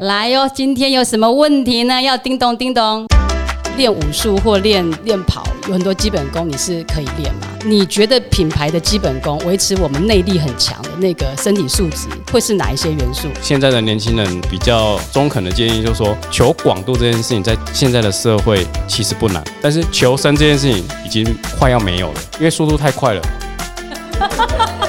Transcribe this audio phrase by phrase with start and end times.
[0.00, 2.02] 来哟，今天有什么问题呢？
[2.02, 3.06] 要叮咚叮咚。
[3.78, 7.46] 练武术或练练跑，有很多基本功你是可以练嘛？
[7.64, 13.28] 你觉得品牌的基本功维持我们内力很强的那个身体素质，会是哪一些元素？
[13.40, 21.26] 现在的年轻人比较中肯的建议就是说，求广度这件事情在现在的社会其实不难，但是求深这件事情已经
[21.58, 23.22] 快要没有了，因为速度太快了。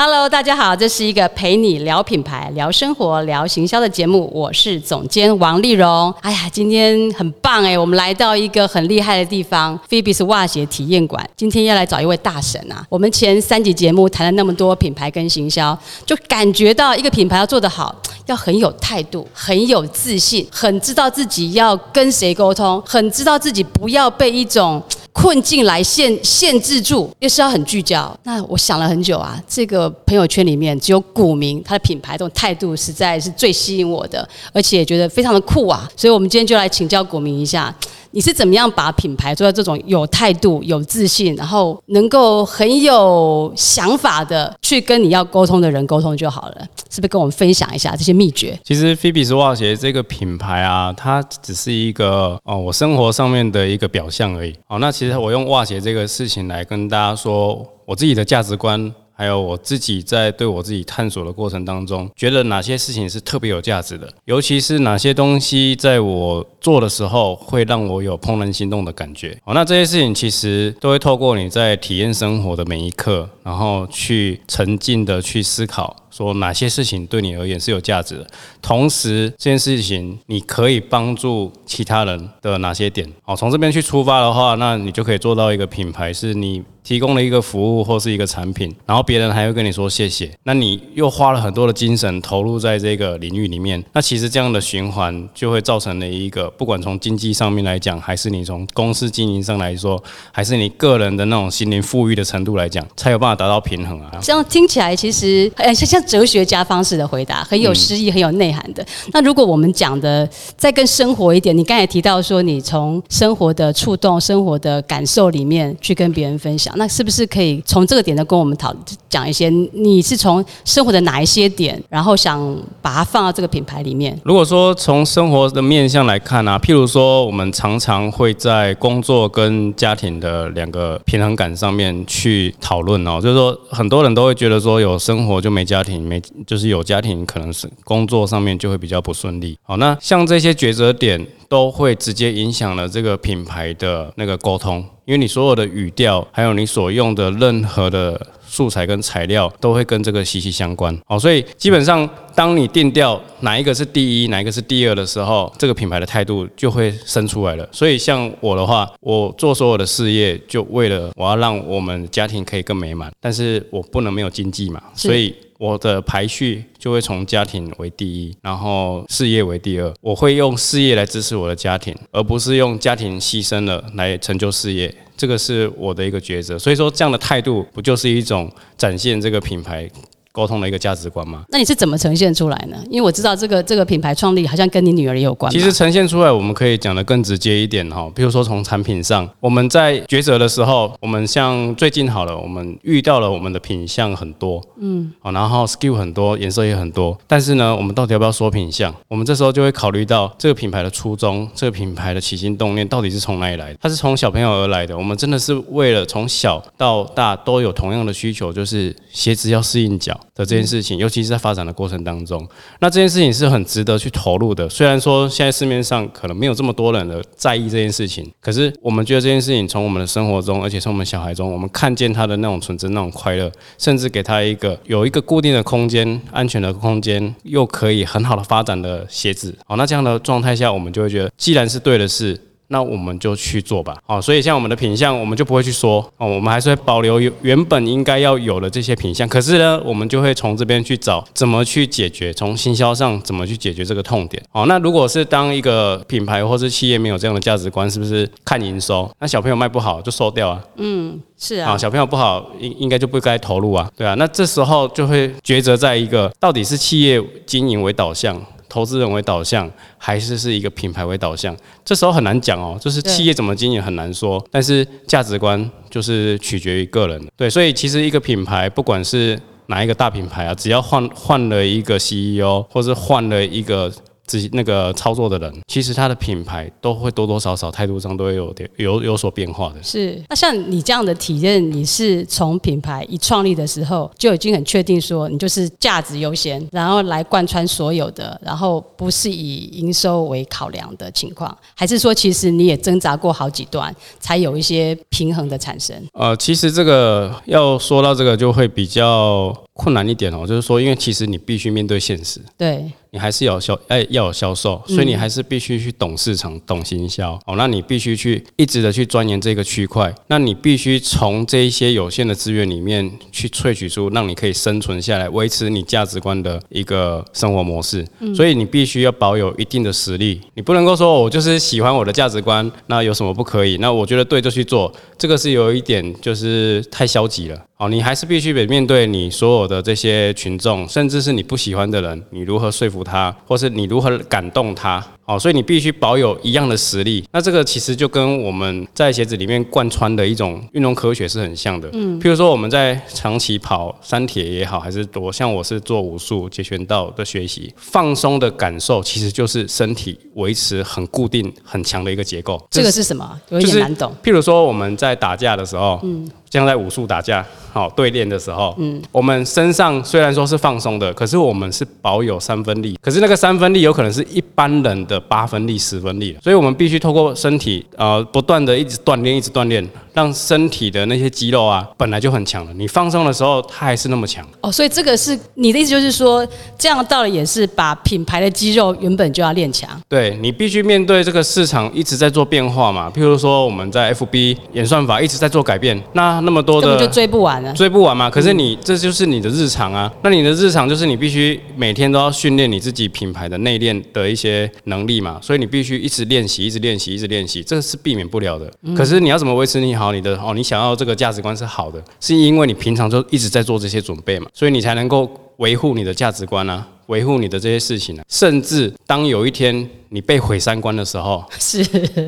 [0.00, 6.14] Hello，大家好，这是一个陪你聊品牌、聊生活、聊行销的节目，我是总监王丽蓉。
[6.20, 11.28] 哎呀，今天很棒哎，我们来到一个很厉害的地方 p h o e b e s 袜鞋体验馆。
[11.36, 12.86] 今天要来找一位大神啊！
[12.88, 17.92] 我们前三集节目谈了那么多品牌跟行销，就感觉到一个品牌要做得好，
[18.26, 24.80] 要很有态度、很有自信、很知道自己要跟谁沟通、很知道自己不要被一种。
[25.12, 28.16] 困境来限限制住，又是要很聚焦。
[28.22, 35.90] 那我想了很久啊，这个朋友圈里面只有股民他的品牌这种态度实在是最吸引我的，而且觉得非常的酷啊。
[35.96, 37.74] 所以我们今天就来请教股民一下。
[38.10, 46.66] 你是怎么样把品牌做到这种有态度、有自信，然后能够很有想法的去跟你要沟通的人沟通就好了？
[46.90, 48.58] 是不是跟我们分享一下这些秘诀？
[48.64, 54.54] 其实菲比斯袜鞋这个品牌啊，它只是一个哦，我生活上面的一个表象而已。
[54.68, 58.92] 哦，那其实我用袜鞋这个事情来跟大家说我自己的价值观。
[59.18, 69.36] 还有我自己在对我自己探索的过程当中，觉得哪些事情是特别有价值的，尤其是哪些东西在我做的时候会让我有怦然心动的感觉。
[69.44, 75.96] 哦，那这些事情其实都会透过你在体验生活的每一刻，然后去沉浸的去思考。
[76.10, 78.26] 说哪些事情对你而言是有价值的，
[78.62, 83.06] 同时这件事情你可以帮助其他人的哪些点？
[83.22, 104.18] 好，从这边去出发的话，那你就可以做到一个品牌，是你提供了一个服务或是一个产品，然后别人还会跟你说谢谢，那你又花了很多的精神投入在这个领域里面，那其实这样的循环就会造成了一个，不管从经济上面来讲，还是你从公司经营上来说，还是你个人的那种心灵富裕的程度来讲，才有办法达到平衡啊。
[104.22, 106.08] 这样听起来其实，哎，像像。
[106.18, 108.84] 哲学家方式的回答很有诗意，很有内涵的。
[109.12, 118.74] 那如果我们讲的再更生活一点，你刚才提到说你从生活的触动、生活的感受里面去跟别人分享，那是不是可以从这个点呢跟我们讨
[119.08, 119.48] 讲一些？
[119.72, 124.18] 你是从生活的哪一些点，然后想把它放到这个品牌里面？
[124.24, 135.87] 如果说从生活的面向来看啊，譬如说我们常常会在工作跟家庭的两个平衡感上面去讨论哦，就是说很多人都会觉得说有生活就没家庭。
[135.96, 139.56] 没，就是有家庭，可能是工作上面就会比较不顺利。
[139.62, 150.96] 好，那像这些抉择点，都会直接影响了这个品牌的那个沟通，因为你所有的语调，还有你所用的任何的素材跟材料，都会跟这个息息相关。
[151.06, 157.68] 好，所以基本上，当你定调哪一个是第一，哪一个是第二的时候，这个品牌的态度就会生出来了。
[157.70, 165.34] 所以像我的话，我做所有的事业，就为了我要让我们家庭可以更美满，但是我不能没有经济嘛，所以。
[165.58, 169.92] 我的排序就会从家庭为第一，然后事业为第二。
[170.00, 174.94] 我会用事业来支持我的家庭，而不是用家庭牺牲了来成就事业。
[175.16, 176.56] 这个是我的一个抉择。
[176.56, 179.90] 所以说，这样的态度不就是一种展现这个品牌？
[180.32, 181.44] 沟通的一个价值观吗？
[181.48, 182.76] 那你是怎么呈现出来呢？
[182.90, 185.50] 因为我知道这个这个品牌创立好像跟你女儿也有关。
[185.52, 188.10] 其实呈现出来，我们可以讲的更直接一点哈。
[188.14, 198.94] 比如说从产品上，我们在抉择的时候，我们像最近好了，我们遇到了我们的品相很多，嗯，好，然后 skill 很多，颜色也很多，但是呢，我们到底要不要说品相？
[199.08, 203.78] 我们这时候就会考虑到这个品牌的初衷，这个品牌的起心动念到底是从哪里来的？
[203.80, 204.96] 它是从小朋友而来的。
[204.96, 210.98] 我们真的是为了从小到大都有同样的需求，就是鞋子要适应脚的这件事情。
[210.98, 212.46] 尤其是在发展的过程当中，
[212.80, 214.68] 那这件事情是很值得去投入的。
[214.68, 229.56] 虽然说现在市面上可能没有这么多人的在意这件事情，可是我们觉得这件事情从我们的生活中，而且从我们小孩中，我们看见他的那种纯真、那种快乐，甚至给他一个有一个固定的空间、安全的空间，又可以很好的发展的鞋子。
[229.66, 232.40] 好，那这样的状态下，我们就会觉得，既然是对的事。
[232.68, 239.26] 那我们就去做吧，好，所以像我们的品相，我们就不会去说哦，我们还是会保留原本应该要有的这些品相。
[239.26, 244.42] 可是呢，我们就会从这边去找怎么去解决，从行销上怎么去解决这个痛点。
[244.52, 249.10] 哦，那如果是当一个品牌或是企业没有这样的价值观，是不是看营收？
[249.18, 250.62] 那小朋友卖不好就收掉啊？
[250.76, 251.76] 嗯，是啊。
[251.78, 254.14] 小朋友不好，应应该就不该投入啊，对啊。
[254.14, 258.38] 那这时候就会抉择在一个到底是企业经营为导向。
[258.68, 261.56] 投资人为导向，还是是一个品牌为导向？
[261.84, 264.44] 这时候很难讲哦，就是企业怎么经营很难说。
[264.50, 273.92] 但是价值观就是取决于个人，对，所以其实一个品牌，不管是哪一个大品牌啊，只要换换了一个 CEO，或是换了一个。
[274.28, 279.82] 自己那个操作的人，其实他的品牌都会多多少少态度上都会有点有有所变化的。
[279.82, 295.96] 是，那像你这样的体验，你是从品牌一创立的时候就已经很确定说，你就是价值优先，然后来贯穿所有的，然后不是以营收为考量的情况，还是说其实你也挣扎过好几段，才有一些平衡的产生？
[296.12, 302.40] 呃，其实这个要说到这个就会比较困难一点哦，就是说，因为其实你必须面对现实。
[302.56, 302.84] 对。
[303.10, 307.54] 你还是有销哎要有销售，所以你还是必须去懂市场、懂行销哦。
[307.56, 318.06] 那你必须去一直的去钻研这个区块，那你必须从这一些有限的资源里面去萃取出让你可以生存下来、维持你价值观的一个生活模式。
[318.36, 323.78] 所以你必须要保有一定的实力，你不能够说我就是喜欢我的价值观，那有什么不可以？
[323.78, 327.58] 那我觉得对就去做，这个是有一点就是太消极了。
[327.78, 335.00] 哦，你还是必须得面对你所有的这些群众，甚至是你不喜欢的人，你如何说服他，或是你如何感动他？
[335.26, 337.22] 哦，所以你必须保有一样的实力。
[337.30, 341.88] 那这个其实就跟我们在鞋子里面贯穿的一种运动科学是很像的。
[341.92, 352.60] 嗯，譬如说我们在长期跑山铁也好，还是多像我是做武术截拳道的学习，放松的感受其实就是身体维持很固定、很强的一个结构。
[352.70, 353.38] 这个是什么？
[353.50, 354.10] 有点难懂。
[354.24, 357.44] 譬如说我们在打架的时候，嗯，像在武术打架。
[357.70, 374.44] 好对练的时候，嗯，我们身上虽然说是放松的，可是我们是保有三分力，可是那个三分力有可能是一般人的八分力、十分力，所以我们必须透过身体呃不断的一直锻炼，一直锻炼，让身体的那些肌肉啊本来就很强了，你放松的时候它还是那么强。
[374.62, 376.44] 哦，所以这个是你的意思，就是说
[376.76, 379.88] 这样的道理也是把品牌的肌肉原本就要练强。
[380.08, 387.72] 对你必须面对这个市场一直在做变化嘛，譬如说我们在 FB 演算法一直在做改变，那那么多的根本就追不完了。
[387.72, 388.28] 追不完嘛？
[388.30, 390.12] 可是你这就是你的日常啊。
[390.22, 395.38] 那你的日常就是你必须每天都要训练你自己品牌的内练的一些能力嘛。
[395.42, 398.70] 所以你必须一直练习，一直练习，一直练习，这是避免不了的。
[398.96, 400.52] 可是你要怎么维持你好你的哦？
[400.54, 406.86] 你想要这个价值观是好的，是因为你平常就一直在做这些准备嘛，所以你才能够维护你的价值观啊。
[407.08, 411.82] 维护你的这些事情呢，甚至当有一天你被毁三观的时候， 是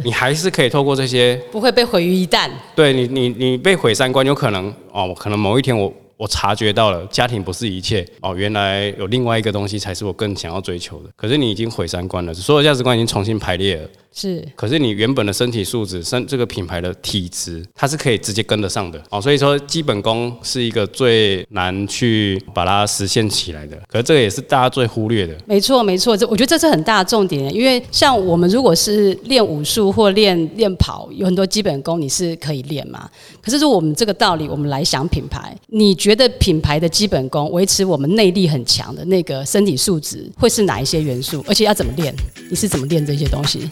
[0.04, 2.50] 你还是可以透过这些，不会被毁于一旦。
[2.74, 11.10] 对你，你你被毁三观，有可能哦，可能某一天我我察觉到了家庭不是一切哦，原来有另外一个东西才是我更想要追求的。
[11.16, 13.88] 可是你已经毁三观了，所有价值观已经重新排列了。
[14.12, 19.20] 是，可是你原本的身体素质、身这个品牌的体质，它是可以直接跟得上的哦。
[19.20, 23.80] 所以说，基本功是一个最难去把它实现起来的。
[23.86, 25.34] 可是这个也是大家最忽略的。
[25.46, 27.54] 没错，没错，这我觉得这是很大的重点。
[27.54, 33.08] 因为像我们如果是练武术或练练跑，有很多基本功你是可以练嘛。
[33.40, 41.44] 可是如果我们这个道理，我们来想品牌，你觉得品牌的基本功维持我们内力很强的那个身体素质，会是哪一些元素？
[41.46, 42.12] 而且要怎么练？
[42.50, 43.70] 你是怎么练这些东西？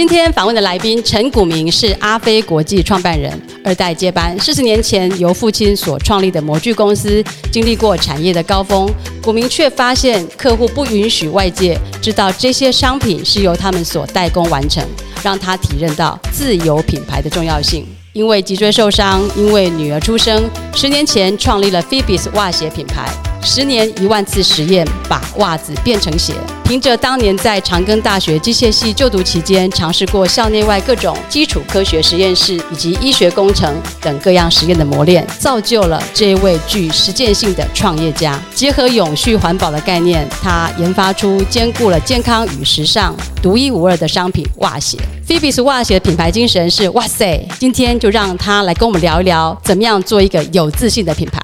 [0.00, 3.30] 今天访问的来宾陈古明是阿飞国际创办人，
[3.62, 4.34] 二代接班。
[4.40, 8.90] 四十年前由父亲所创立的模具公司，经历过产业的高峰，
[9.22, 14.82] 古明却发现客户不允许外界知道这些商品是由他们所代工完成，
[15.22, 17.86] 让他体认到自有品牌的重要性。
[18.14, 23.06] 因为脊椎受伤，因为女儿出生，十年前创立了 Phoebus 袜鞋品牌。
[23.42, 26.34] 十年一万次实验，把袜子变成鞋。
[26.64, 38.40] 凭着当年在长庚大学机械系就读期间，尝试过校内外各种基础科学实验室以及医学工程等各样实验的磨练，造就了这位具实践性的创业家。
[38.54, 44.96] 结合永续环保的概念，他研发出兼顾了健康与时尚、独一无二的商品——袜鞋。
[45.26, 47.44] Phoebus 袜鞋的品牌精神是“哇塞”。
[47.58, 51.40] 今天就让他来跟我们聊一聊，怎么样做一个有自信的品牌。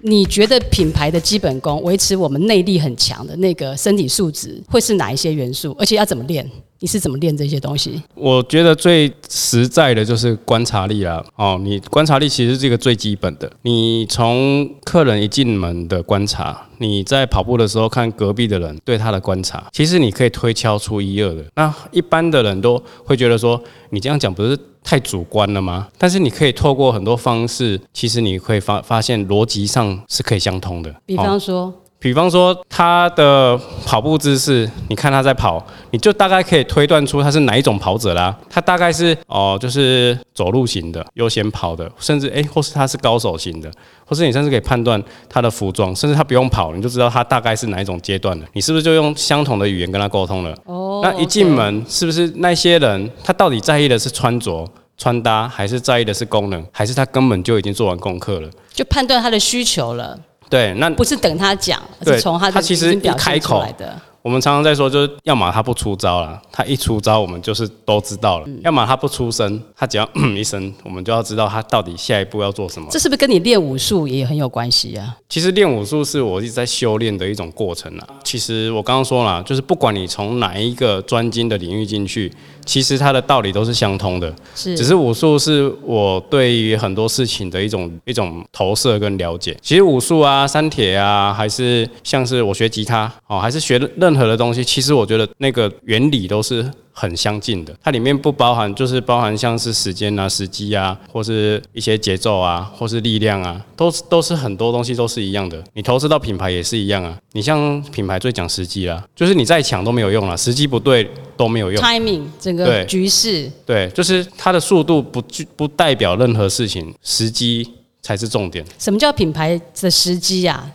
[0.00, 5.74] 你觉得品牌的基本功，维持我们内力很强的那个身体素质，会是哪一些元素？
[5.78, 6.48] 而且要怎么练？
[6.80, 8.00] 你是怎么练这些东西？
[8.14, 11.24] 我觉得最实在的就是观察力啦。
[11.34, 13.50] 哦，你观察力其实是一个最基本的。
[13.62, 21.44] 你从客人一进门的观察，你在跑步的时候看隔壁的人对他的观察，其实你可以推敲出一二的。
[21.54, 25.88] 那一般的人都会觉得说，你这样讲不是太主观了吗？
[25.98, 30.94] 但是你可以透过很多方式，其实你会发发现逻辑上是可以相通的。
[31.04, 31.72] 比方说。
[32.00, 38.36] 比方说他的跑步姿势，你看他在跑，你就大概可以推断出他是哪一种跑者啦。
[38.48, 43.68] 他大概是哦，就是走路型的，优先跑的，甚至诶，或是他是高手型的，
[44.06, 48.46] 或是你甚至可以判断他的服装，甚至他不用跑，你就知道他大概是哪一种阶段的。
[48.52, 50.54] 你是不是就用相同的语言跟他沟通了？
[50.66, 54.64] 哦，那一进门是不是那些人他到底在意的是穿着？
[55.00, 58.50] 穿搭，还是在意的是功能，还是他根本就已经做完功课了？
[58.72, 64.00] 就判断他的需求了，对，那不是等他讲，是从他的他其实一开口来的。
[64.20, 72.88] 我们常常在说，就是要么他不出招了，他一出招我们就是都知道了；嗯要么他不出声，他只要嗯一声，我们就要知道他到底下一步要做什么。
[72.90, 75.16] 这是不是跟你练武术也很有关系啊？
[75.28, 78.06] 其实练武术是我一直在修炼的一种过程啊。
[78.24, 82.30] 其实我刚刚说了，就是不管你从哪一个专精的领域进去，
[82.68, 84.30] 其实它的道理都是相通的。
[84.54, 89.56] 是，只是武术是我对于很多事情的一种一种投射跟了解。
[89.62, 97.72] 其实武术啊、三铁啊，还是像是我学吉他哦，还是学任何的东西，其实我觉得那个原理都是很相近的。
[97.80, 105.62] 它里面不包含，就是包含像是时间啊、时机啊，或是一些节奏啊，或是力量啊，都是都是很多东西都是一样的。
[105.74, 107.16] 你投资到品牌也是一样啊。
[107.32, 111.80] 你像品牌最讲时机啦，就是你再强都没有用了，时机不对都没有用。
[111.80, 117.68] timing 整个局势对，就是它的速度不具不代表任何事情，时机
[118.02, 118.64] 才是重点。
[118.78, 120.68] 什么叫品牌的时机呀、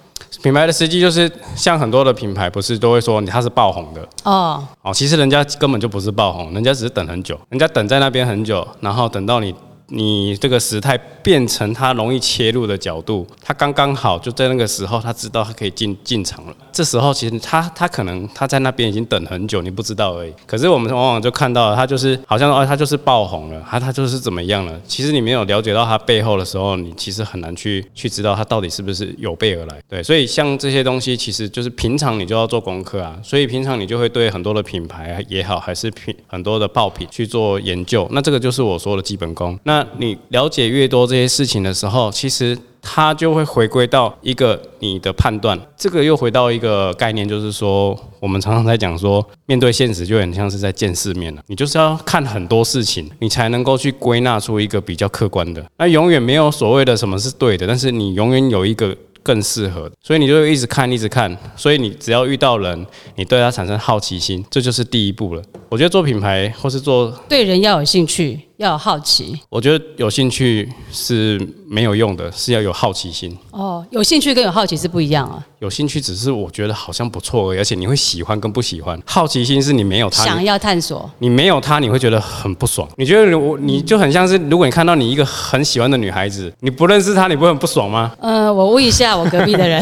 [0.43, 9.55] 品牌的时机就是像很多的品牌不是都会说你它是爆红的哦，哦，其实人家根本就不是爆红，人家只是等很久，人家等在那边很久，然后等到你。
[9.87, 16.55] 你这个时态变成他容易切入的角度，他刚刚好就在那个时候，他知道他可以进进场了。
[16.71, 20.33] 这时候其实他他可能他在那边已经等很久，你不知道而已。
[20.47, 24.79] 可是我们往往就看到了他就是好像哦，他就是爆红了，他他就是怎么样了。
[24.87, 29.79] 其实你没有了解到他背后的时候，你其实很难去去知道他到底是不是有备而来。
[29.87, 33.17] 对，所以像这些东西，其实就是平常你就要做功课啊。
[33.23, 38.07] 所以平常你就会对很多的品牌也好，还是品很多的爆品去做研究。
[38.11, 39.57] 那这个就是我说的基本功。
[39.63, 45.59] 那那你了解越多这些事情的时候，其实它就会回归到一个你的判断。
[45.75, 51.41] 这个又回到一个概念，就是说，我们常常在讲说，面对现实就很像是在见世面了。
[51.47, 55.65] 你就是要看很多事情，你才能够去归纳出一个比较客观的。
[55.79, 58.95] 那永远没有所谓的什么是对的，但是你永远有一个。
[59.25, 61.33] 更适合，所以你就会一直看，一直看。
[61.55, 65.41] 所以你只要遇到人，你对他产生好奇心，这就是第一步了。
[65.69, 69.37] 我觉得做品牌或是做对人要有兴趣，要有好奇。
[69.49, 71.39] 我觉得有兴趣是
[71.73, 73.35] 没有用的，是要有好奇心。
[73.49, 75.43] 哦，有兴趣跟有好奇是不一样啊。
[75.57, 79.01] 有兴趣只是我觉得好像不错而已，而且你会喜欢跟不喜欢。
[79.07, 82.87] 好奇心是你没有它，想要探索，你没有它，你会觉得很不爽。
[82.97, 88.11] 你觉得我你就很像是，如果你看到你一个很喜欢的女孩子，你不认识她，你不会很不爽吗？
[88.19, 89.81] 呃，我问一下我隔壁的人，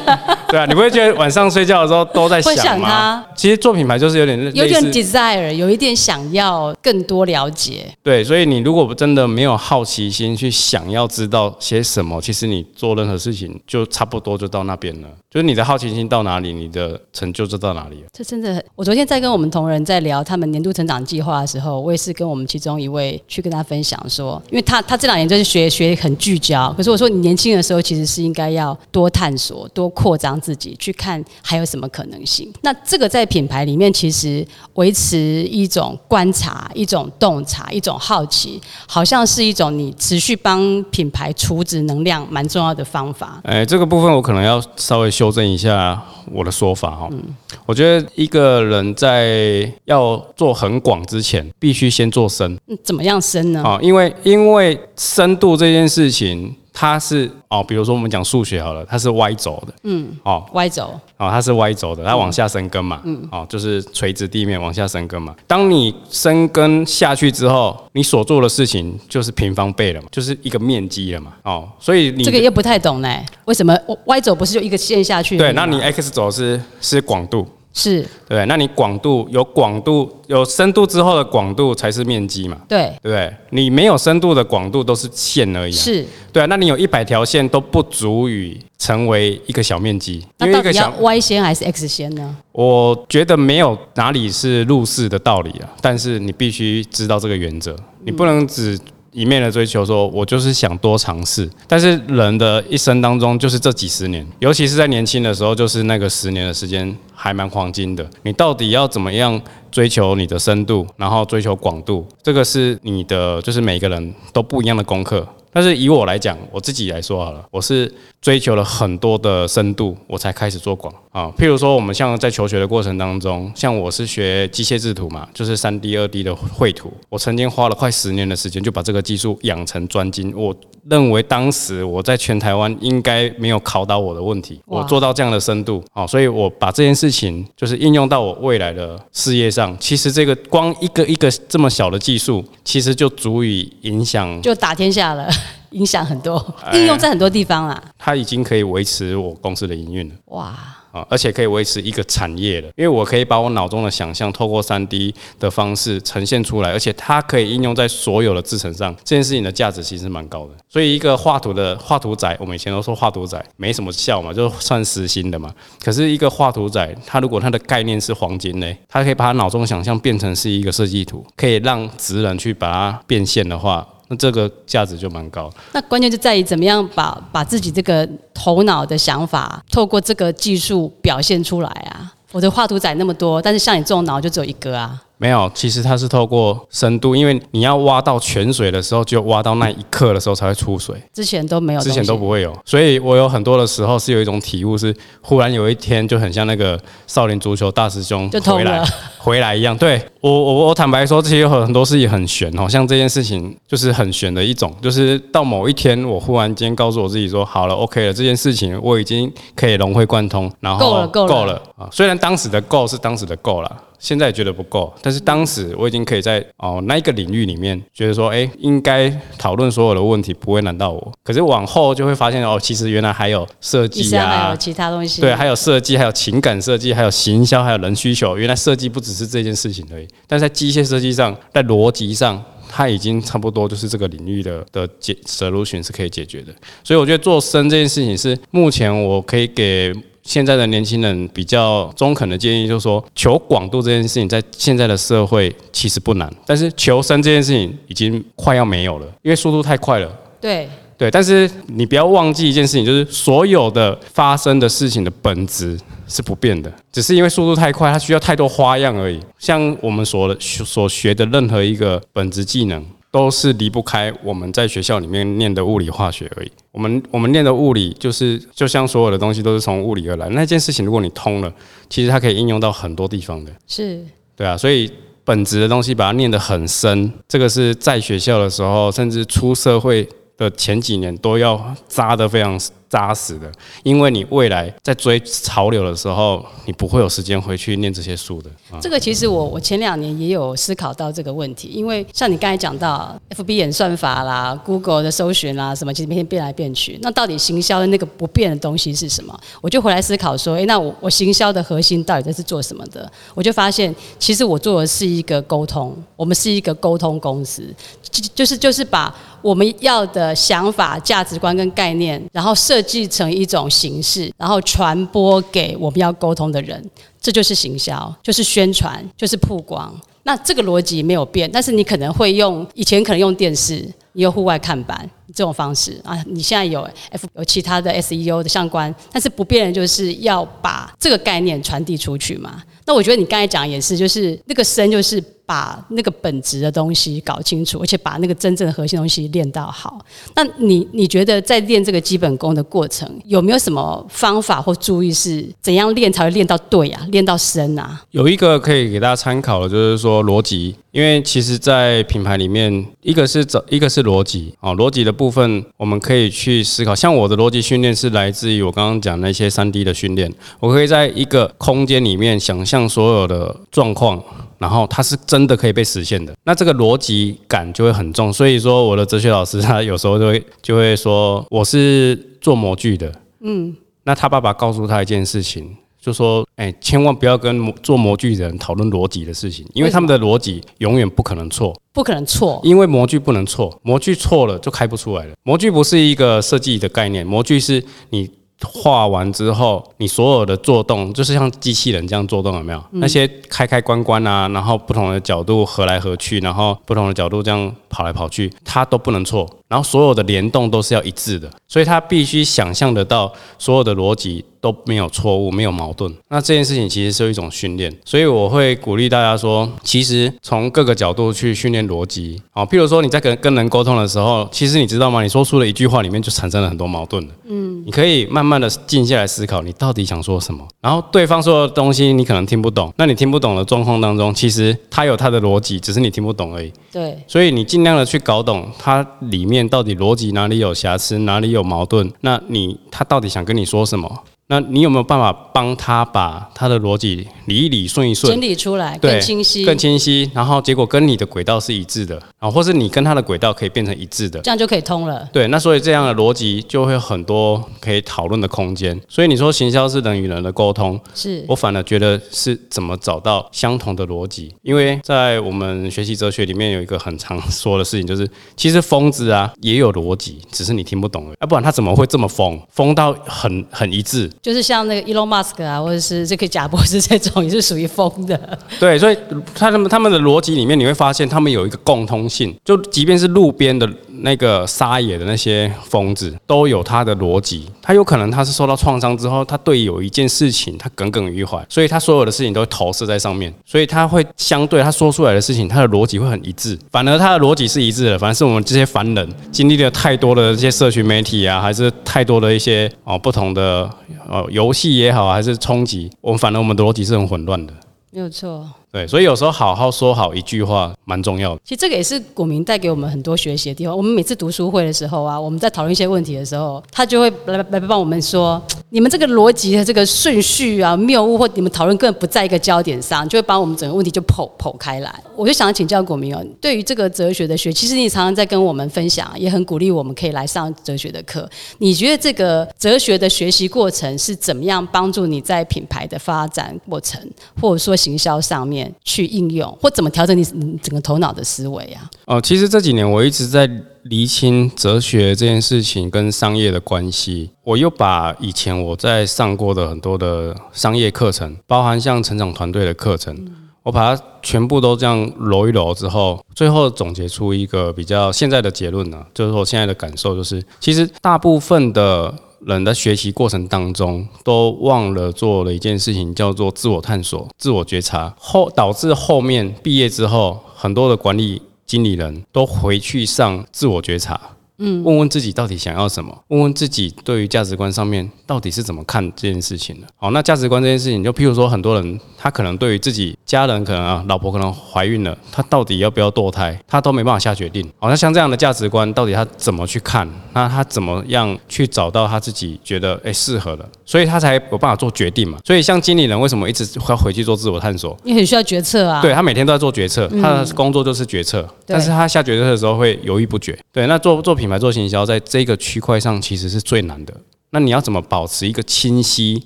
[0.50, 3.24] 对啊，你不会觉得晚上睡觉的时候都在会想吗？
[3.34, 7.86] 其实做品牌就是有点有点 desire，有一点想要更多了解。
[8.02, 15.08] 对，所以你如果真的没有好奇心去想要知道些什么，其实你做任何事情就差不多就到那边了。
[15.30, 18.08] 就是你的好奇心到哪里，你的成就就到哪里了。
[18.12, 32.52] 这真的，我昨天在跟我们同仁在聊他们年度成长计划的时候，我也是跟我们其中一位去跟他分享说，因为他他这两年就是学学很聚焦，可是我说你年轻的时候其实是应该要多探索、多扩张自己，去看还有什么可能性。
[32.62, 34.44] 那这个在品牌里面其实
[34.74, 43.40] 维持一种观察、一种洞察、一种好奇，好像是一种你持续帮品牌储值能量蛮重要的方法。
[43.44, 46.00] 哎，这个部分我可能要稍微修正一下
[46.30, 47.08] 我的说法哈。
[47.10, 47.22] 嗯
[47.66, 53.62] 我觉得一个人在要做很广之前，必须先做深嗯，怎么样深呢？
[53.62, 65.36] 啊，因为因为深度这件事情，它是哦，比如说我们讲数学好了，它是 Y 轴的，嗯，哦，，y 轴，哦，它是 Y 轴的，它往下生根嘛，嗯，哦，就是垂直地面往下生根嘛。
[65.46, 78.44] 当你生根下去之后，你所做的事情就是平方倍了嘛，就是一个面积了嘛，哦，所以你这个又不太懂呢，为什么 Y 轴不是就一个线下去对，那你 X 轴是是广度，是对？
[78.46, 83.32] 那你广度有广度有深度之后的广度才是面积嘛，对，对不对？
[83.50, 86.04] 你没有深度的广度都是线而已、啊，是。
[86.32, 86.46] 对啊。
[86.46, 92.36] 那你有一百条线都不足以成为一个小面积，因为一个小 Y 线还是 X 线呢？
[92.52, 98.78] 我觉得没有哪里是入世的道理啊，但是你必须知道这个原则，你不能只
[99.12, 101.48] 一面的追求说，我就是想多尝试。
[101.66, 108.08] 但是人的一生当中，就是这几十年，尤其是在年轻的时候，就是那个十年的时间，还蛮黄金的。
[108.22, 109.38] 你到底要怎么样
[109.70, 115.26] 追求你的深度，然后追求广度，这个是你的，就是每个人都不一样的功课。
[115.52, 121.28] 但是以我来讲，我自己来说好了，我是追求了很多的深度，我才开始做广啊。
[121.36, 130.32] 譬如说，我们像在求学的过程当中，像我是学机械制图嘛，就是三 D、二 D 的绘图，我曾经花了快十年的时间就把这个技术养成专精。
[130.36, 130.54] 我
[130.88, 139.76] 认为当时我在全台湾应该没有考倒我的问题，我做到这样的深度啊，所以我把这件事情就是应用到我未来的事业上。
[139.78, 145.28] 其实这个光一个一个这么小的技术，其实就足以影响，就打天下了，
[145.72, 147.82] 影响很多，哎应用在很多地方啦。
[147.98, 150.14] 它已经可以维持我公司的营运了。
[150.26, 150.56] 哇，
[150.92, 160.52] 啊，而且可以维持一个产业的，因为我可以把我脑中的想象透过三 D 的方式呈现出来，而且它可以应用在所有的制程上，这件事情的价值其实蛮高的。
[160.68, 165.52] 所以一个画图的画图仔，我们以前都说画图仔没什么效嘛，就算实心的嘛。
[165.82, 173.86] 可是一个画图仔，他如果他的概念是黄金呢，他可以把他脑中想象变成是一个设计图，可以让职人去把它变现的话。
[174.10, 182.12] 那这个价值就蛮高，那关键就在于怎么样把把自己这个头脑的想法，透过这个技术表现出来啊。
[182.32, 185.00] 我的画图仔那么多，但是像你这种脑就只有一个啊。
[185.20, 192.56] 没有，其实它是透过深度，因为你要挖到泉水的时候，就挖到那一刻的时候才会出水，之前都没有，之前都不会有。
[192.64, 198.86] 所以我有很多的时候是有一种体悟，是忽然有一天就很像那个少林足球大师兄就回来了
[199.18, 199.76] 回来一样。
[199.76, 211.88] 对我我我坦白说，这些有很多事情很玄哦，像这件事情就是很玄的一种，就是到某一天我忽然间告诉我自己说，好了，OK 了，这件事情我已经可以融会贯通，然后够了够了够了啊。
[211.92, 213.70] 虽然当时的够是当时的够了。
[214.00, 221.12] 现在觉得不够，但是当时我已经可以在哦那一个领域里面觉得说，哎，应该讨论所有的问题不会难到我。
[221.22, 225.20] 可是往后就会发现哦，其实原来还有设以计啊还有，其他东西。
[225.20, 228.36] 对，还有设计，还有情感设计，还有行销，还有人需求。
[228.36, 232.42] 原来设计不只是这件事情而已，但是在机械设计上，在逻辑上。
[232.72, 236.54] 它已经差不多就是这个领域的的解 solution 是可以解决的，
[236.84, 250.10] 所以我觉得做深这件事情是目前我可以给现在的年轻人比较中肯的建议，就是说求广度这件事情在现在的社会其实不难，但是求深这件事情已经快要没有了，因为速度太快了。
[250.40, 259.18] 对对，但是你不要忘记一件事情，就是所有的发生的事情的本质是不变的，只是因为速度太快，它需要太多花样而已。
[259.38, 266.50] 像我们所所学的任何一个本质技能，都是离不开我们在学校里面念的物理化学而已。
[266.70, 270.28] 我们我们念的物理，就是就像所有的东西都是从物理而来。
[270.28, 271.52] 那件事情，如果你通了，
[271.88, 273.50] 其实它可以应用到很多地方的。
[273.66, 274.00] 是
[274.36, 274.90] 对啊，所以
[275.24, 282.58] 本质的东西把它念得很深，这个是在学校的时候，甚至出社会的前几年都要扎得非常
[282.90, 283.50] 扎实的，
[283.84, 288.50] 因为你未来在追潮流的时候，你不会有时间回去念这些书的。
[288.80, 296.98] 这个其实我我前两年也有思考到这个问题，因为像你刚才讲到 FB 演算法啦、Google 的搜寻啦什么，其实每天变来变去。
[297.00, 299.38] 那到底行销的那个不变的东西是什么？
[299.60, 303.10] 我就回来思考说，诶，那我我行销的核心到底在是做什么的？
[303.34, 307.62] 我就发现，其实我做的是一个沟通，我们是一个沟通公司，
[308.10, 316.82] 就就是就是把我们要的想法、价值观跟概念，然后设计成一种形式，然后传播给我们要沟通的人。
[317.20, 319.94] 这就是行销，就是宣传，就是曝光。
[320.22, 332.62] 那这个逻辑没有变，但是你可能会用以前可能用电视，你有户外看板这种方式啊，你现在有 F 有其他的 SEO 的相关，但是不变的就是要把这个概念传递出去嘛。
[332.86, 339.98] 那我觉得你刚才讲也是，就是那个声就是把那个本质的东西搞清楚，而且把那个真正的核心东西练到好。
[340.36, 348.00] 那你你觉得在练这个基本功的过程，有没有什么方法或注意是怎样练才会练到对啊，练到深啊？
[348.12, 356.94] 有一个可以给大家参考的，就是说逻辑，因为其实，在品牌里面，一个是走，一个是逻辑哦，逻辑的部分我们可以去思考。
[356.94, 364.22] 像我的逻辑训练是来自于我刚刚讲那些三 D 的训练，我可以在一个空间里面想象所有的状况。
[364.60, 368.30] 然后它是真的可以被实现的，那这个逻辑感就会很重。
[368.30, 385.32] 所以说，我的哲学老师他有时候就会就会说，我是做模具的，嗯，那他爸爸告诉他一件事情，就说，哎，千万不要跟模做模具的人讨论逻辑的事情，因为他们的逻辑永远不可能错，不可能错，因为模具不能错，模具错了就开不出来了。
[385.42, 388.30] 模具不是一个设计的概念，模具是你。
[388.62, 392.82] 画完之后，你所有的做动就是像机器人这样做动，有没有？
[392.92, 399.48] 那些开开关关啊，然后不同的角度合来合去，然后不同的角度这样跑来跑去，它都不能错。
[399.68, 406.12] 然后所有的联动都是要一致的，所以它必须想象得到所有的逻辑都没有错误，没有矛盾。
[406.28, 412.40] 那这件事情其实是一种训练，所以我会鼓励大家说，其实从各个角度去训练逻辑。
[412.50, 415.22] 好，譬如说你在跟跟人沟通的时候，其实你知道吗？
[415.22, 417.32] 你说出了一句话里面就产生了很多矛盾的。
[417.46, 420.66] 嗯，你可以慢慢的静下来思考，你到底想说什么。
[420.80, 426.72] 然后对方说的东西你可能听不懂，那你听不懂的状况当中，其实他有他的逻辑，只是你听不懂而已。
[426.92, 434.10] 对，所以你尽量的去搞懂它里面到底逻辑哪里有瑕疵，哪里有矛盾，那你他到底想跟你说什么？
[434.50, 438.40] 那你有没有办法帮他把他的逻辑理一理顺一顺整？
[438.40, 444.40] 理出来对更清晰，更清晰，然后结果跟你的轨道是一致的，啊，或是你跟他的轨道可以变成一致的。
[444.40, 445.28] 这样就可以通了。
[445.32, 449.00] 对，那所以这样的逻辑就会有很多可以讨论的空间。
[449.08, 454.52] 所以你说行销是人与人的沟通，是我反而觉得是怎么找到相同的逻辑。
[454.62, 461.36] 因为在我们学习哲学里面有一个很常说的事情，就是其实疯子啊也有逻辑，只是你听不懂而已。
[461.40, 462.60] 要、不然他怎么会这么疯？
[462.72, 464.28] 疯到很很一致。
[464.42, 468.58] 就是像那个 Elon Musk 啊，或者是这个贾博士这种，也是属于疯的。
[468.78, 469.16] 对，所以
[469.54, 473.86] 他们他们的逻辑里面，你会发现他们有一个共通性，就即便是路边的
[474.22, 477.66] 那个撒野的那些疯子，都有他的逻辑。
[477.82, 486.78] 他有可能他是受到创伤之后，他对有一件事情他耿耿于怀，所以他所有的事情都投射在上面，所以他会相对他说出来的事情，他的逻辑会很一致。
[486.90, 493.88] 反而他的逻辑是一致的，反而是我们这些凡人经历了太多的这些社群媒体啊，还是太多的一些哦不同的
[494.28, 497.72] 呃游戏也好，还是冲击，我们反而我们的逻辑是很混乱的。
[498.10, 498.68] 没有错。
[498.92, 501.60] 对，所以有时候好好说好一句话蛮重要的。
[501.64, 503.96] 其实这个也是古明带给我们很多学习的地方。
[503.96, 515.22] 我们每次读书会的时候啊，我们在讨论一些问题的时候，他就会来来帮我们说，你们这个逻辑的这个顺序啊谬误，或你们讨论根本不在一个焦点上，就会把我们整个问题就剖剖开来。
[515.36, 521.48] 我就想请教古明哦，对于这个哲学的学，其实你常常在跟我们分享，也很鼓励我们可以来上哲学的课。
[521.78, 527.20] 你觉得这个哲学的学习过程是怎么样帮助你在品牌的发展过程，
[527.60, 532.08] 或者说行销上面去应用，或怎么调整你你整个头脑的思维啊？
[532.26, 533.68] 哦，其实这几年我一直在
[534.04, 537.50] 厘清哲学这件事情跟商业的关系。
[537.64, 543.36] 我又把以前我在上过的很多的商业课程，包含像成长团队的课程，
[543.82, 552.34] 我把它全部都这样揉一揉之后，最后总结出一个比较现在的结论呢、就是我现在的感受就是，其实大部分的
[552.66, 564.38] 人的学习过程当中，都忘了做了一件事情，叫做自我探索、自我觉察，后导致后面毕业之后，很多的管理经理人都回去上自我觉察。
[564.80, 570.06] 嗯，问问自己到底想要什么，问问自己对于价值观上面到底是怎么看这件事情的。
[570.16, 577.86] 好，那价值观这件事情，就譬如说，很多人他可能对于自己家人可能啊，老婆可能怀孕了，他到底要不要堕胎，他都没办法下决定。
[577.98, 580.26] 好，那像这样的价值观，到底他怎么去看？
[580.54, 585.58] 那他怎么样去找到他自己觉得哎适合的，所以他才有办法做决定嘛。
[585.64, 588.16] 所以像经理人为什么一直要回去做自我探索？
[588.24, 589.20] 你很需要决策啊。
[589.20, 593.78] 对他每天都在做决策，他的工作就是决策，对但是他下决策的时候会犹豫不决。
[593.92, 597.34] 对，那做做品牌、做行销，在这个区块上其实是最难的。
[597.72, 599.62] 那你要怎么保持一个清晰、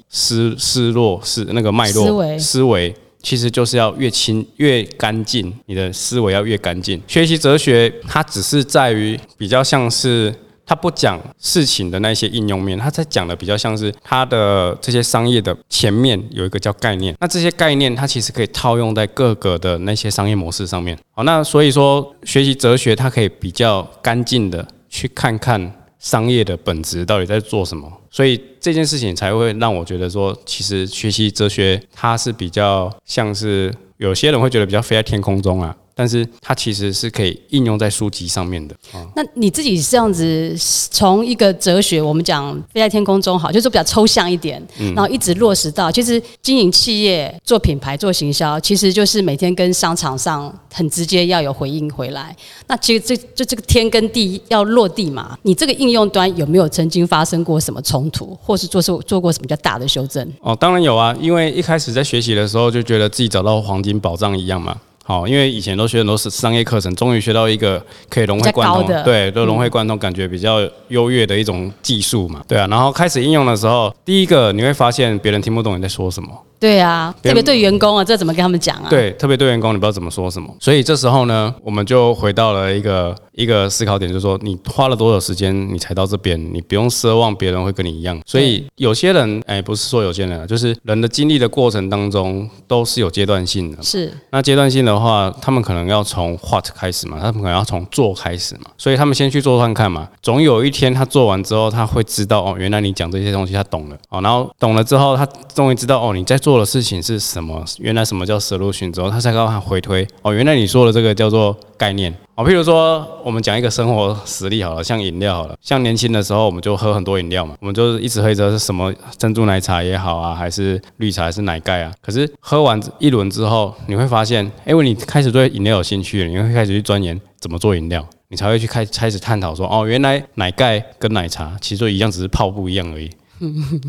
[0.08, 2.94] 思思落是那个脉络思维思维？
[3.22, 7.00] 其实就是要越清越干净，你的思维要越干净。
[7.06, 10.34] 学习哲学，它只是在于比较像是
[10.66, 20.98] 他不讲事情的那些应用面，他在讲的比较像是他的这些商业的前面有一个叫概念，那这些概念它其实可以套用在各个的那些商业模式上面。
[21.12, 25.60] 好，那所以说学习哲学，它可以比较干净的去看看
[25.98, 35.76] 商业的本质到底在做什么，所以这件事情才会让我觉得说，其实学习哲学它是比较像是有些人会觉得比较飞在天空中啊。
[35.94, 38.74] 但是它其实是可以应用在书籍上面的。
[39.14, 40.54] 那你自己这样子，
[40.90, 44.62] 从一个哲学，我们讲飞在天空中好，就是说比较抽象一点，
[44.94, 52.34] 然后一直落实到，其实经营企业、做品牌、做行销，其实就是每天跟商场上很直接要有回应回来。
[52.66, 60.28] 那其实这就这个天跟地要落地嘛，你这个应用端有没有曾经发生过什么冲突，或是做做做过什么比较大的修正？
[60.40, 64.76] 哦，当然有啊，因为一开始在学习的时候就觉得自己找到黄金宝藏一样嘛。
[65.06, 72.42] 好，因为以前都学很多是商业课程，终于学到一个可以融会贯通对，都融会贯通，感觉比较优越的一种技术嘛。
[72.48, 76.28] 对啊，然后开始应用的时候，第一个你会发现别人听不懂你在说什么。
[76.58, 88.18] 对啊，特别对员工啊，这怎么跟他们讲啊？，对，特别对员工，你不知道怎么说什么，所以这时候呢，我们就回到了一个一个思考点，就是说你花了多少时间，你才到这边，你不用奢望别人会跟你一样。
[88.24, 93.82] 所以有些人，哎，不是说有些人啊，就是人的经历的过程当中都是有阶段性的。
[93.82, 100.08] 是那阶段性的话，他们可能要从 what 开始嘛，他们可能要从做开始嘛，所以他们先去做看看嘛。
[100.22, 112.14] 总有一天他做完之后，他会知道哦，原来你讲这些东西他懂了哦，然后懂了之后，他终于知道哦，你在做的事情是什么，原来什么叫 solution 之后，他才告诉他回推哦，原来你说的这个叫做概念。
[112.34, 121.90] 哦，譬如说，我们讲一个生活实例好了，像饮料好了，像年轻的时候，我们就喝很多饮料嘛，我们就一直喝着是什么珍珠奶茶也好啊，还是绿茶还是奶盖啊。
[122.02, 133.10] 可是喝完一轮之后，你会发现，因为你开始对饮料有兴趣了，你会开始去钻研怎么做饮料，你才会去开开始探讨说，哦，原来奶盖跟奶茶其实都一样，只是泡不一样而已。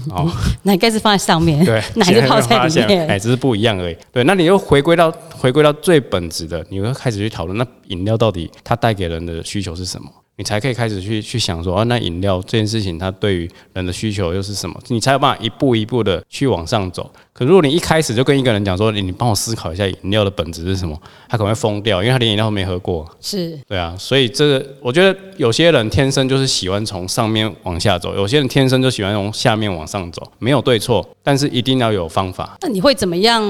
[0.09, 0.31] 哦，
[0.63, 3.07] 奶盖是放在上面，对， 奶是泡在里面。
[3.07, 3.97] 哎，只是不一样而已。
[4.11, 10.09] 对，那你又回归到回归到最本质的，你会开始去讨论，那饮料到底它带给人的需求是什么？
[10.37, 14.79] 你才可以开始去去想说，啊，那饮料这件事情它对于人的需求又是什么？
[14.87, 17.09] 你才有办法一步一步的去往上走。
[17.31, 23.05] 可如果你一开始就跟一个人讲说，你你帮我思考一下饮料的本质是什么，他可能会疯掉，因为他连饮料都没喝过。
[23.19, 32.57] 是，对啊，所以这个我觉得有些人天生就是喜欢从上面往下走，有些人天生就喜欢从下面往上走，没有对错，但是一定要有方法。
[32.61, 33.43] 那你会怎么样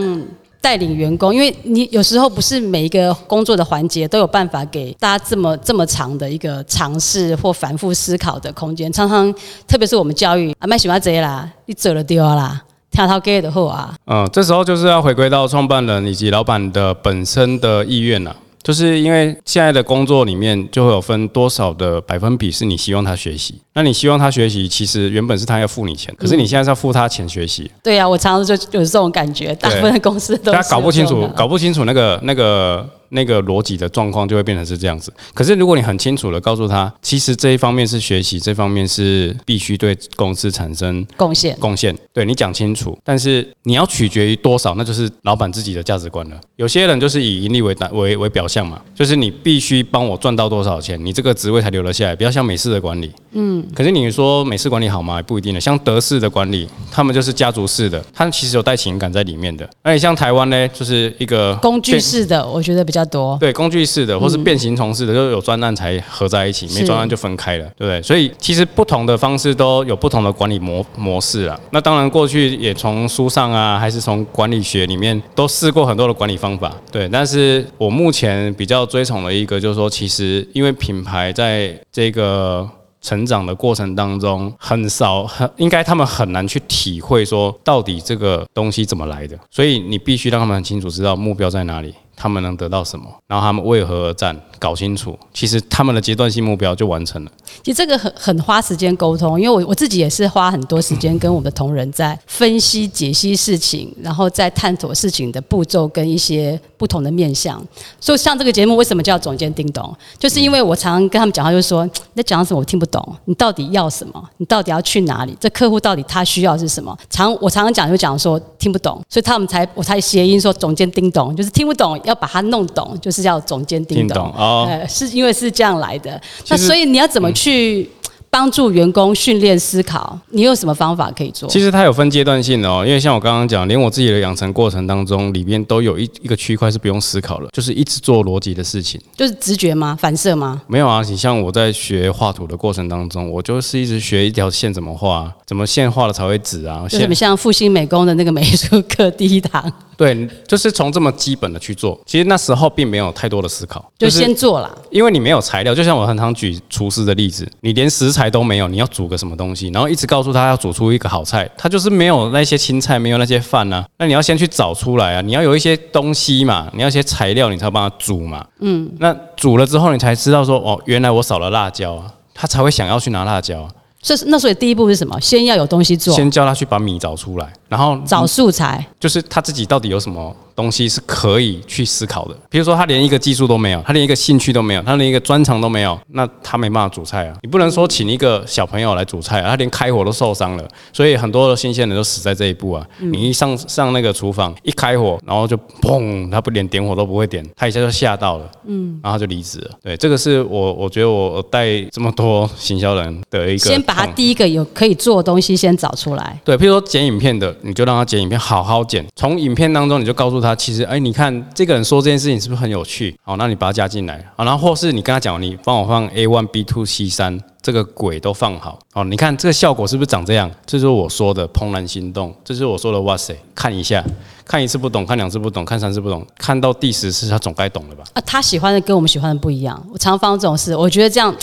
[0.66, 1.32] 带领员工？
[1.32, 8.92] 因为你有时候不是每一个工作的环节都有办法给大家这么这么长的一个尝试或反复思考的空间。
[8.92, 9.32] 常常，
[9.68, 18.36] 特别是我们教育啊，蛮喜欢这啦，你走了丢啦，跳到给的后啊，嗯，这时候就是要回归到创办人以及老板的本身的意愿了。
[18.66, 35.14] 就是因为现在的工作里面就会有分多少的百分比是你希望他学习，那你希望他学习，其实原本是他要付你钱，可是你现在是要付他钱学习，对呀、我常常就有这种感觉，大部分的公司都 他是搞不清楚搞不清楚那个那个那个逻辑的状况，就会变成是这样子。
[35.34, 41.58] 可是如果你很清楚的告诉他，其实这一方面是学习，这方面是必须对公司产生贡献。
[41.60, 46.40] 贡献，对你讲清楚，但是你要取决于多少，那就是老板自己的价值观了。
[46.56, 53.12] 有些人就是以盈利为单为为表象嘛，就是你必须帮我赚到多少钱，你这个职位才留得下来，不要像美式的管理。
[53.38, 55.22] 嗯，可是你说美式管理好吗？
[55.22, 55.60] 不一定的。
[55.60, 59.70] 像德式的管理，他们就是家族式的，他们其实有带情感在里面的。
[59.82, 63.38] 而且像台湾呢，就是一个工具式的，我觉得比较多。
[63.38, 68.02] 对工具式的，或是变形虫式的，就是有专案才合在一起，没是专案就分开了，对不对？
[68.02, 71.60] 所以其实不同的方式都有不同的管理模模式啊。
[71.72, 77.10] 那当然，过去也从书上啊，还是从管理学里面都试过很多的管理方法，对。
[77.10, 82.66] 但是我目前比较追崇的一个，就是说，其实因为品牌在这个。
[83.06, 97.32] 成长的过程当中，很少很应该他们很难去体会说到底这个东西怎么来的，所以你必须让他们很清楚知道目标在哪里，他们能得到什么，然后他们为何而战，搞清楚，其实他们的阶段性目标就完成了。
[97.64, 107.62] 其实这个很很花时间沟通，因为我我自己也是花很多时间跟我们的同仁在分析、解析事情，然后再探索事情的步骤跟一些不同的面向。
[108.00, 114.24] 所以像这个节目为什么叫总监叮咚，就是因为我常常跟他们讲话，就是说 你在讲什么我听不懂，你到底要什么？
[114.38, 115.36] 你到底要去哪里？
[115.40, 116.98] 这客户到底他需要是什么？
[117.10, 126.20] 常我常常讲就讲说听不懂，所以他们才我才谐音说总监叮咚，就是听不懂要把它弄懂，就是叫总监叮咚懂哦呃，是因为是这样来的。
[126.48, 127.90] 那所以你要怎么去
[128.36, 130.20] 帮助员工训练思考？
[130.32, 131.48] 你有什么方法可以做？
[131.48, 139.00] 其实它有分阶段性的哦，因为像我刚刚讲，连我自己的养成过程当中，里边都有一一个区块是不用思考了，就是一直做逻辑的事情。
[139.16, 139.98] 就是直觉吗？
[139.98, 140.62] 反射吗？
[140.68, 151.98] 没有啊，你像我在学画图的过程当中，我就是一直学一条线怎么画，怎么线画了才会直啊，线就什么像复兴美工的那个美术课第一堂，对，就是从这么基本的去做。
[152.06, 154.78] 其实那时候并没有太多的思考，就先做了。
[154.92, 173.70] 因为你没有材料，就像我很常举厨师的例子，你连食材都没有，你要煮个什么东西，然后一直告诉他要煮出一个好菜，他就是没有那些青菜，没有那些饭啊，那你要先去找出来啊，你要有一些东西嘛，你要一些材料，你才帮他煮嘛，嗯，那煮了之后，你才知道说，哦，原来我少了辣椒啊，他才会想要去拿辣椒啊，
[174.02, 175.20] 这是那所以第一步是什么？
[175.20, 178.86] 先要有东西做，先叫他去把米找出来，然后找素材。
[179.00, 182.36] 就是他自己到底有什么东西是可以去思考的。
[182.50, 187.36] 比如说，他连一个技术都没有，他连一个兴趣都没有，他连一个专长都没有，那他没办法煮菜啊。
[187.42, 192.86] 你不能说请一个小朋友来煮菜啊，他连开火都受伤了，所以很多的新鲜人都死在这一步啊。
[193.00, 199.72] 你一上上那个厨房一开火，然后就砰，他不连点火都不会点，他一下就吓到了，嗯，然后就离职了。
[199.84, 206.40] 对，这个是我我觉得我带这么多行销人的一个先把他第一个有可以做的东西先找出来。
[206.44, 209.06] 对，譬如说剪影片的，你就让他剪影片，好好剪。
[209.16, 213.16] 从影片当中，你就告诉他，他其实，哎，你看这个人说这件事情是不是很有趣？
[213.24, 218.80] 好，那你把他加进来，好，然后或是你跟他讲，你帮我放 A one B two C 三，这个鬼都放好。
[218.94, 220.50] 哦，你看这个效果是不是长这样？
[220.66, 224.04] 这就是我说的怦然心动，这就是我说的哇塞，看一下，
[224.46, 228.04] 看一次不懂，看两次不懂，看三次不懂，看到第十次他总该懂了吧？
[228.14, 229.82] 啊，他喜欢的跟我们喜欢的不一样。
[229.92, 231.36] 我常发生这种事，我觉得这样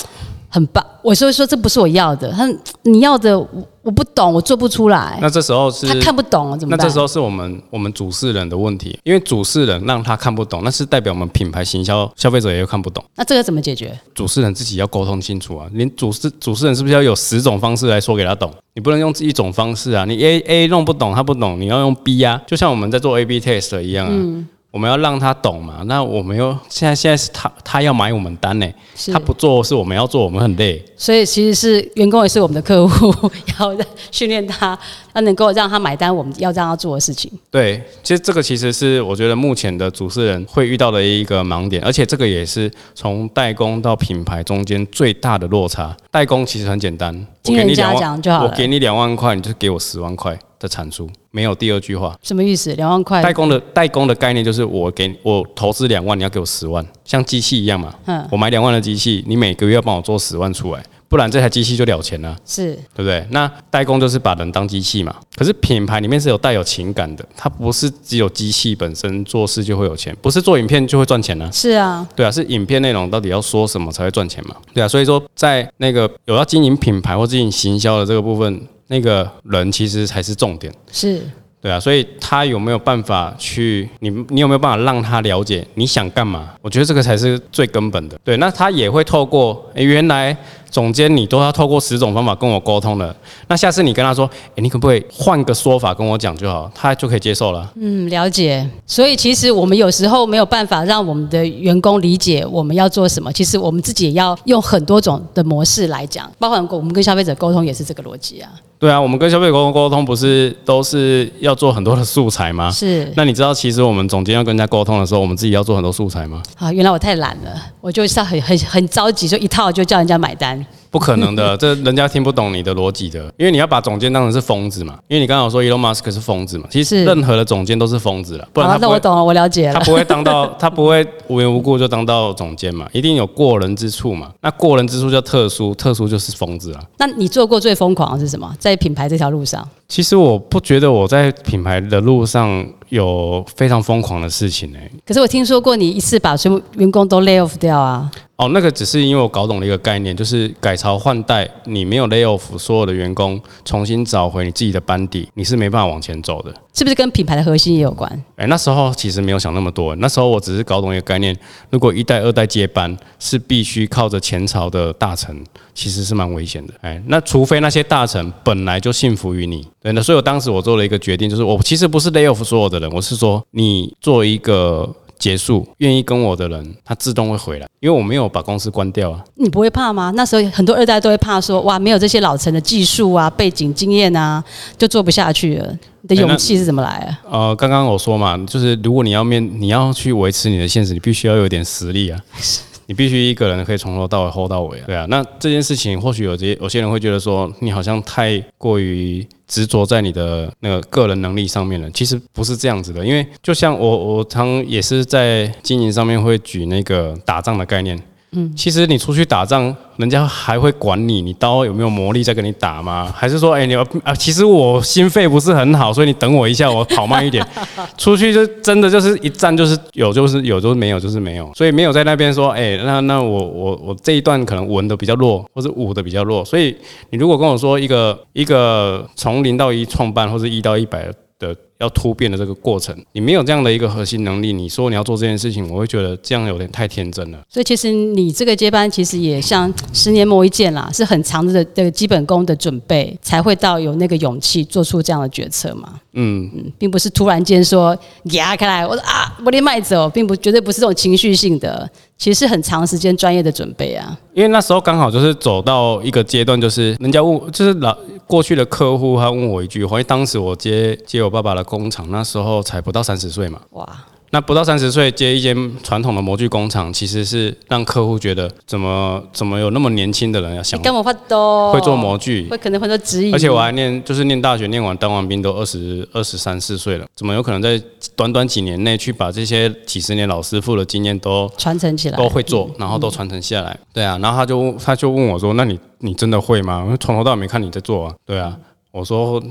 [0.48, 0.84] 很棒。
[1.02, 2.48] 我所以说这不是我要的，他
[2.82, 3.36] 你要的
[3.82, 5.18] 我我不懂，我做不出来。
[5.20, 6.78] 那这时候是他看不懂怎么办？
[6.78, 13.04] 那这时候是我们我们主事人的问题，因为主事人让他看不懂，那是代表我们品牌行销消费者也看不懂。
[13.16, 13.98] 那这个怎么解决？
[14.14, 18.52] 主事人自己要沟通清楚啊，连主事主事人是不是要有十种方式来说给他懂？
[18.74, 24.44] 你不能用一种方式啊，你 A A 弄不懂他不懂，你要用 B 啊，就像我们在做 A B test 一样啊。
[24.72, 25.82] 我们要让他懂嘛。
[25.86, 30.82] 那我们又现在现在是他他要买我们单呢，是他不做是我们要做，我们很累。
[30.96, 33.30] 所以其实是员工也是我们的客户，
[33.60, 33.76] 要
[34.10, 34.76] 训练他，
[35.14, 37.30] 要能够让他买单，我们要让他做的事情。
[37.50, 45.94] 对，其实这个其实是我觉得目前的主持人会遇到的一个盲点，而且这个也是从代工到品牌中间最大的落差。
[46.10, 48.44] 代工其实很简单，我给你两万，讲就好。
[48.44, 52.16] 我给你两万块，你就给我十万块的产出，没有第二句话。
[52.22, 52.72] 什么意思？
[52.74, 53.32] 两万块代？
[53.32, 57.92] 工的代工的概念就是我给我投资两万，你要给我十万，像机器一样嘛。
[58.06, 62.36] 嗯，我买两万的机器，你每个月要帮我做十万出来，不然这台机器就了钱了。
[62.44, 63.26] 是对不对？
[63.30, 65.16] 那代工就是把人当机器嘛。
[65.34, 74.54] 可是品牌里面是有带有情感的，它不是只有机器本身做事就会有钱，不是做影片就会赚钱呢、是啊，对啊，是影片内容到底要说什么才会赚钱嘛？
[74.74, 78.60] 对啊，所以说在那个有要经营品牌或经营行销的这个部分，
[78.92, 80.70] 那个人其实才是重点。
[80.92, 81.22] 是
[81.62, 86.50] 对啊，所以他有没有办法去你你有没有办法让他了解你想干嘛？
[86.60, 88.18] 我觉得这个才是最根本的。
[88.24, 90.36] 对，那他也会透过，诶，原来
[90.72, 93.14] 总监你都要透过十种方法跟我沟通了，
[93.46, 97.70] 那下次你跟他说，诶，你可不可以换个说法跟我讲就好，他就可以接受了。
[97.76, 98.66] 嗯，了解。
[98.86, 108.50] 所以其实我们有时候没有办法让我们的员工理解我们要做什么，其实我们自己也要用很多种的模式来讲，包含我们跟消费者沟通也是这个逻辑啊。
[108.78, 112.68] 对啊，我们跟消费者沟通沟通不是都是要做很多的素材吗？
[112.70, 116.42] 是那你知道，其实我们总监要跟人家沟通的时候，我们自己要做很多素材吗？
[116.56, 120.61] 啊，原来我太懒了，我就是要很很很着急，就一套就叫人家买单。
[120.92, 124.98] 不可能的， 这人家听不懂你的逻辑的，因为你要把总监当成是疯子嘛。
[125.08, 129.74] 因为你刚刚有说 Elon Musk 是疯子嘛，其实任何的总监都是疯子了，不然好，他那我懂了，我了解了。
[129.74, 134.30] 他不会当到， 他不会无缘无故就当到总监嘛，一定有过人之处嘛。
[134.42, 136.84] 那过人之处叫特殊，特殊就是疯子啊。
[136.98, 138.54] 那你做过最疯狂的是什么？
[138.58, 148.10] 在品牌这条路上，其实我不觉得我在品牌的路上有非常疯狂的事情哎、可是我听说过你一次把全部员工都 lay off 掉啊。
[148.36, 156.54] 哦，那个只是因为我搞懂了一个概念，就是改朝换代，你没有 lay off 所有的员工，重新找回你自己的班底，你是没办法往前走的。
[156.74, 158.10] 是不是跟品牌的核心也有关？
[158.36, 161.36] 哎，那时候其实没有想那么多，那时候我只是搞懂一个概念，
[161.70, 165.36] 如果一代、二代接班是必须靠着前朝的大臣，
[165.74, 166.72] 其实是蛮危险的。
[166.80, 174.88] 哎，那除非那些大臣本来就信服于你，对，那所以我当时我做了一个决定，就是我其实不是 lay off 所有的人，我是说你做一个
[175.22, 179.22] 结束，愿意跟我的人，他自动会回来，因为我没有把公司关掉啊。
[179.36, 180.12] 你不会怕吗？
[180.16, 184.42] 那时候很多二代都会怕说，哇，没有这些老陈的技术啊、背景经验啊，
[184.76, 185.78] 就做不下去了。
[186.00, 187.20] 你的勇气是怎么来啊？
[187.30, 192.18] 呃，刚刚我说嘛，就是如果你要面，你要去维持你的现实，你必须要有点实力啊。
[192.92, 195.06] 你必须一个人可以从头到尾 hold 到尾啊，对啊。
[195.08, 201.90] 那这件事情或许有些有些人会觉得说，你好像太过于执着在你的那个个人能力上面了。
[201.92, 207.98] 其实不是这样子的，因为就像我我常也是在经营上面会举那个打仗的概念。
[208.34, 213.12] 嗯，其实你出去打仗，人家还会管你，你刀有没有魔力在跟你打吗？
[213.14, 217.46] 还是说，哎、你要啊，其实我心肺不是很好，所以你等我一下，我跑慢一点。
[217.98, 226.74] 出去就真的就是一站就是有就是有就是没有就是没有，所以没有在那边说，哎、那那我我我这一段可能文的比较弱，或者武的比较弱，所以
[227.10, 231.06] 你如果跟我说一个一个从零到一创办，或者一到一百
[231.42, 237.42] 的要突变的这个过程，你没有这样的一个核心能力，你说你要做这件事情，我会觉得这样有点太天真了。
[237.48, 246.00] 所以其实你这个接班其实也像十年磨一剑啦，是很长的的基本功的准备，才会到有那个勇气做出这样的决策嘛。
[246.14, 251.90] 嗯嗯，并不是突然间说压开来，我说啊，我连麦走，并不绝对不是这种情绪性的，
[252.22, 254.16] 其实是很长时间专业的准备啊。
[254.32, 263.60] 因为那时候刚好就是走到一个阶段，就是人家问，就是老过去的客户他问我一句话，因为当时我接接我爸爸的工厂，那时候才不到三十岁嘛。
[263.70, 263.88] 哇，
[264.34, 277.78] 那不到三十岁接一间传统的模具工厂，其实是让客户觉得怎么怎么有那么年轻的人要想你干嘛发多会做模具，会可能会多质疑，而且我还念就是念大学，念完当完兵都二十二十三四岁了，怎么有可能在
[278.16, 283.78] 短短几年内去把这些几十年老师傅的经验都传承起来都会做，然后都传承下来。
[283.92, 288.14] 对啊，然后他就他就问我说：“那你你真的会吗？”我从头到尾没看你在做啊。
[288.24, 288.56] 对啊，
[288.92, 289.42] 我说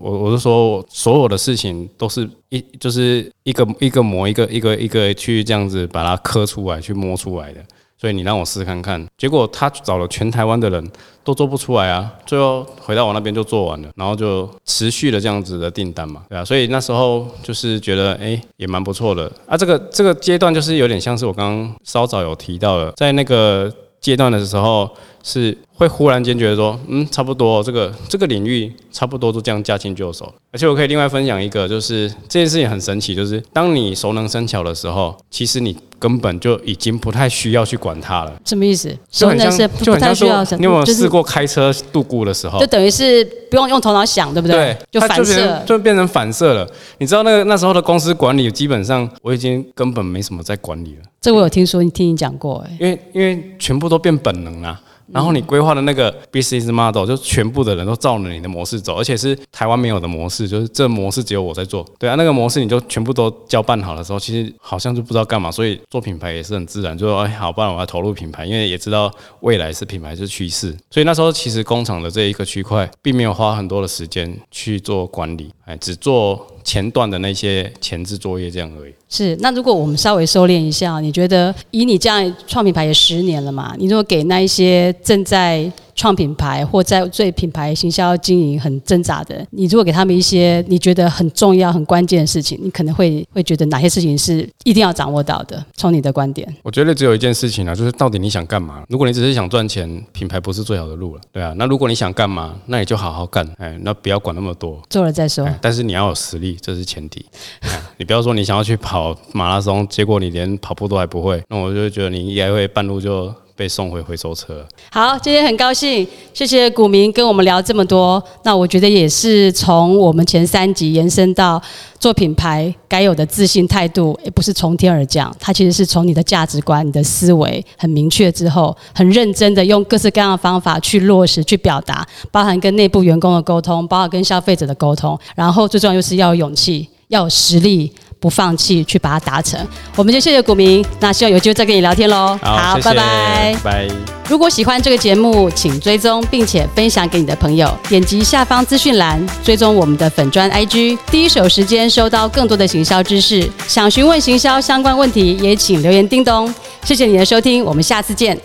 [0.00, 7.60] 我我是说所有的事情都是一就是一个一个模一个一个一个去这样子把它刻出来去摸出来的。
[7.98, 10.90] 所以你让我试试看看，结果他找了全台湾的人
[11.22, 19.30] 都做不出来啊，最后回到我那边就做完了，然后就持续的这样子的订单嘛，对啊，所以那时候就是觉得哎、也蛮不错的。
[19.44, 23.70] 啊，这个这个阶段就是有点像是我刚刚稍早有提到的，在那个
[24.00, 24.88] 阶段的时候，
[25.22, 30.32] 是会忽然间觉得说，嗯，差不多这个这个领域差不多都这样驾轻就熟。
[30.52, 38.32] 而且我可以另外分享一个，就是这件事情很神奇，就是当你熟能生巧的时候，其实你根本就已经不太需要去管它了。
[38.44, 38.90] 什么意思？
[39.12, 42.66] 熟能是不太需要说，你有没有试过开车度过的时候就？
[42.66, 44.56] 等于是不用用头脑想，对不对？
[44.56, 45.62] 对就反射。
[45.66, 46.66] 就变成反射了。
[46.98, 54.80] 你知道那个那时候的公司管理，基本上我已经根本没什么在管理了，这我有听说，你听你讲过，哎，因为因为全部都变本能啦。
[55.12, 61.84] 然后你规划的那个 business model 就全部的人都照着你的模式走，而且是台湾没有的模式，就是这模式只有我在做。
[61.98, 78.92] 对啊，那个模式你就全部都交办好的时候，其实好像就不知道干嘛，所以做品牌也是很自然，就说哎好，不然我要投入品牌，因为也知道未来是品牌是趋势，所以那时候其实工厂的这一个区块并没有花很多的时间去做管理，哎，只做前段的那些前置作业这样而已。
[79.08, 79.36] 是。
[79.40, 83.74] 那如果我们稍微收敛一下，你觉得以你这样创品牌也十年了嘛？
[83.78, 85.70] 你如果给那一些正在
[86.00, 95.62] 创品牌或在对品牌行销经营很挣扎的，你如果给他们一些你觉得很重要、很关键的事情，你可能会会觉得哪些事情是一定要掌握到的？
[95.74, 98.82] 从你的观点，我觉得只有一件事情啊，就是到底你想干嘛？
[98.88, 101.52] 如果你只是想赚钱，品牌不是最好的路了，对啊。
[101.58, 104.80] 那如果你想干嘛，那你就好好干，哎，那不要管那么多。
[104.88, 105.44] 做了再说。
[105.44, 107.26] 哎，但是你要有实力，这是前提。
[107.60, 113.30] 哎你不要说你想要去跑马拉松，结果你连跑步都还不会，那我就觉得你应该会半路就
[113.60, 114.66] 被送回回收车。
[114.90, 118.22] 好，今天很高兴，谢谢股民跟我们聊这么多。
[118.42, 121.60] 那我觉得也是从我们前三集延伸到
[121.98, 137.92] 做品牌该有的自信态度，也不是从天而降，它其实是从你的价值观、你的思维很明确之后，很认真的用各式各样的方法去落实、去表达，包含跟内部员工的沟通，包含跟消费者的沟通，然后最重要就是要有勇气，要有实力。
[138.20, 139.58] 不放弃去把它达成，
[139.96, 142.38] 我们就谢谢股民，那希望有机会再跟你聊天喽。
[142.42, 143.56] 好，拜拜。
[143.64, 143.88] 拜。
[144.28, 153.50] 如果喜欢这个节目，请追踪并且分享给你的朋友，点击下方资讯栏追踪我们的粉砖 IG，第一手时间收到更多的行销知识。
[153.66, 156.54] 想询问行销相关问题，也请留言叮咚。
[156.84, 158.38] 谢谢你的收听，我们下次见。